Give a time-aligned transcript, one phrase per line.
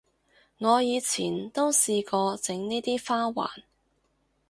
[0.57, 3.63] 我以前都試過整呢啲花環